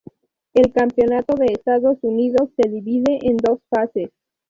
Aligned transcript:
El 0.55 0.73
campeonato 0.73 1.35
de 1.35 1.53
Estados 1.53 1.99
Unidos 2.01 2.49
se 2.57 2.67
divide 2.67 3.19
en 3.21 3.37
dos 3.37 3.59
fases. 3.69 4.09